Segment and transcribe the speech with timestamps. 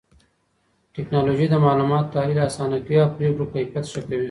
[0.95, 4.19] ټکنالوژي د معلوماتو تحليل آسانه کوي او پرېکړو کيفيت ښه کوي.